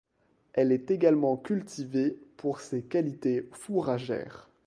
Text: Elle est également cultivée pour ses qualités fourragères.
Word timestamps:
Elle 0.53 0.71
est 0.71 0.89
également 0.89 1.37
cultivée 1.37 2.17
pour 2.35 2.59
ses 2.59 2.81
qualités 2.81 3.47
fourragères. 3.51 4.49